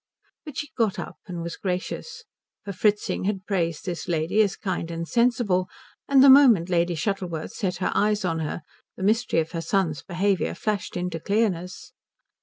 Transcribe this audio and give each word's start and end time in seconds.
But 0.45 0.57
she 0.57 0.71
got 0.75 0.97
up 0.97 1.17
and 1.27 1.43
was 1.43 1.57
gracious, 1.57 2.23
for 2.65 2.73
Fritzing 2.73 3.25
had 3.25 3.45
praised 3.45 3.85
this 3.85 4.07
lady 4.07 4.41
as 4.41 4.55
kind 4.55 4.89
and 4.89 5.07
sensible; 5.07 5.69
and 6.07 6.23
the 6.23 6.27
moment 6.31 6.69
Lady 6.71 6.95
Shuttleworth 6.95 7.51
set 7.51 7.75
her 7.75 7.91
eyes 7.93 8.25
on 8.25 8.39
her 8.39 8.63
the 8.97 9.03
mystery 9.03 9.41
of 9.41 9.51
her 9.51 9.61
son's 9.61 10.01
behaviour 10.01 10.55
flashed 10.55 10.97
into 10.97 11.19
clearness. 11.19 11.93